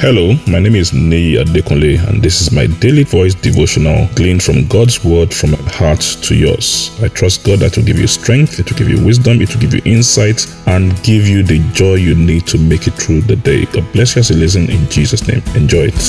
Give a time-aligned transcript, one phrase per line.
[0.00, 4.66] Hello, my name is Nei Adekunle, and this is my daily voice devotional gleaned from
[4.66, 6.90] God's word from my heart to yours.
[7.02, 9.60] I trust God that will give you strength, it will give you wisdom, it will
[9.60, 13.36] give you insight, and give you the joy you need to make it through the
[13.36, 13.66] day.
[13.66, 15.42] God bless you as you listen in Jesus' name.
[15.54, 16.00] Enjoy it.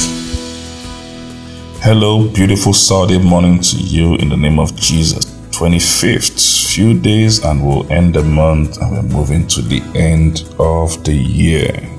[1.84, 5.26] Hello, beautiful Saturday morning to you in the name of Jesus.
[5.52, 11.04] 25th, few days, and we'll end the month, and we're moving to the end of
[11.04, 11.92] the year.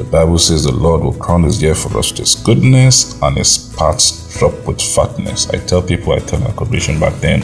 [0.00, 3.36] The Bible says the Lord will crown his year for us with his goodness and
[3.36, 5.50] his paths drop with fatness.
[5.50, 7.42] I tell people, I tell my congregation back then,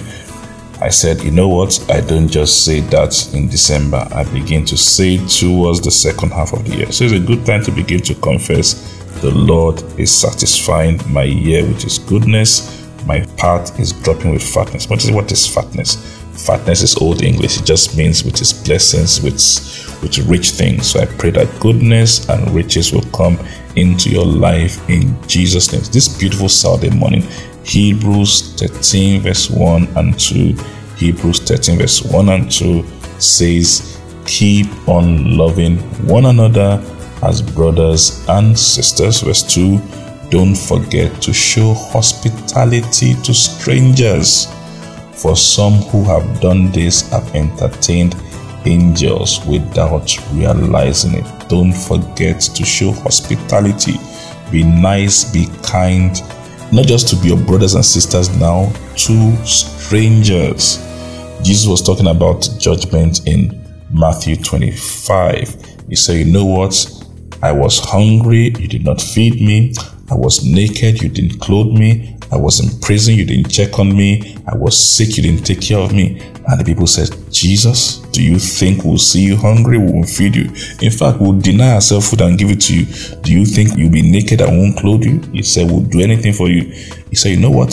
[0.81, 1.79] I said, you know what?
[1.91, 4.09] I don't just say that in December.
[4.11, 6.93] I begin to say towards the second half of the year.
[6.93, 8.73] So it's a good time to begin to confess
[9.21, 12.89] the Lord is satisfying my year with his goodness.
[13.05, 14.89] My path is dropping with fatness.
[14.89, 15.97] What is what is fatness?
[16.47, 17.61] Fatness is old English.
[17.61, 19.39] It just means with his blessings, with
[20.03, 20.91] with rich things.
[20.91, 23.39] So I pray that goodness and riches will come
[23.77, 25.83] into your life in Jesus' name.
[25.93, 27.23] This beautiful Saturday morning,
[27.65, 30.55] Hebrews 13, verse 1 and 2.
[30.97, 32.85] Hebrews 13, verse 1 and 2
[33.19, 36.83] says, Keep on loving one another
[37.23, 39.21] as brothers and sisters.
[39.21, 39.79] Verse 2
[40.31, 44.47] Don't forget to show hospitality to strangers,
[45.15, 48.15] for some who have done this have entertained
[48.67, 51.49] angels without realizing it.
[51.49, 53.95] Don't forget to show hospitality.
[54.51, 56.21] Be nice, be kind,
[56.73, 60.79] not just to be your brothers and sisters now, to strangers.
[61.43, 65.57] Jesus was talking about judgment in Matthew 25.
[65.89, 66.75] He said, You know what?
[67.43, 69.75] I was hungry, you did not feed me.
[70.11, 72.16] I was naked, you didn't clothe me.
[72.33, 74.37] I was in prison, you didn't check on me.
[74.49, 76.21] I was sick, you didn't take care of me.
[76.49, 79.79] And the people said, Jesus, do you think we'll see you hungry?
[79.79, 80.45] We won't feed you.
[80.83, 82.87] In fact, we'll deny ourselves food and give it to you.
[83.23, 85.21] Do you think you'll be naked and won't clothe you?
[85.33, 86.63] He said, We'll do anything for you.
[87.11, 87.73] He said, You know what?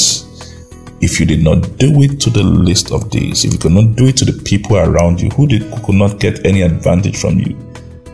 [1.02, 3.96] If you did not do it to the list of these, if you could not
[3.96, 7.20] do it to the people around you who, did, who could not get any advantage
[7.20, 7.58] from you,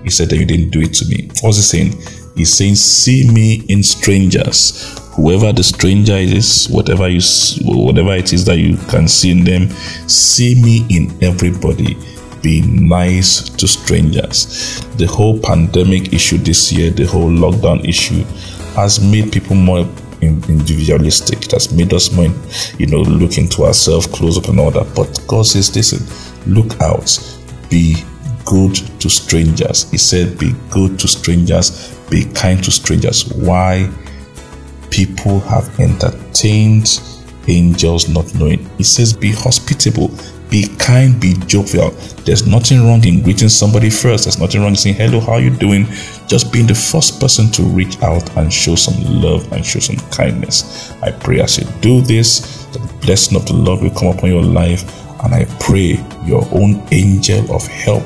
[0.04, 1.30] he said that you didn't do it to me.
[1.42, 1.94] What's he saying?
[2.36, 7.20] He's saying, See me in strangers whoever the stranger is, whatever you,
[7.66, 9.70] whatever it is that you can see in them,
[10.08, 11.98] see me in everybody.
[12.42, 14.80] Be nice to strangers.
[14.96, 18.24] The whole pandemic issue this year, the whole lockdown issue,
[18.76, 19.86] has made people more
[20.22, 21.44] individualistic.
[21.44, 22.34] It has made us more,
[22.78, 24.96] you know, look into ourselves, close up and all that.
[24.96, 26.00] But God says, listen,
[26.54, 27.20] look out,
[27.70, 27.98] be
[28.46, 29.92] good to strangers.
[29.92, 33.34] He said, be good to strangers, be kind to strangers.
[33.34, 33.92] Why?
[35.06, 37.00] People have entertained
[37.48, 38.70] angels not knowing.
[38.78, 40.12] It says, Be hospitable,
[40.50, 41.92] be kind, be jovial.
[42.26, 44.26] There's nothing wrong in greeting somebody first.
[44.26, 45.86] There's nothing wrong in saying, Hello, how are you doing?
[46.28, 49.96] Just being the first person to reach out and show some love and show some
[50.12, 50.92] kindness.
[51.02, 54.44] I pray as you do this, the blessing of the Lord will come upon your
[54.44, 54.84] life.
[55.24, 58.04] And I pray your own angel of help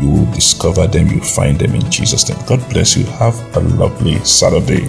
[0.00, 2.38] you will discover them, you find them in Jesus' name.
[2.46, 3.04] God bless you.
[3.04, 4.88] Have a lovely Saturday.